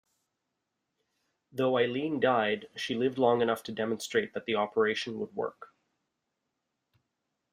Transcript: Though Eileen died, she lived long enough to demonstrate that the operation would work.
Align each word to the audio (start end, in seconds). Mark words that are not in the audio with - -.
Though 1.51 1.77
Eileen 1.77 2.19
died, 2.19 2.69
she 2.75 2.95
lived 2.95 3.19
long 3.19 3.43
enough 3.43 3.61
to 3.65 3.71
demonstrate 3.71 4.33
that 4.33 4.45
the 4.45 4.55
operation 4.55 5.19
would 5.19 5.35
work. 5.35 5.75